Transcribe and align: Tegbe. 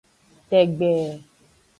Tegbe. 0.49 0.89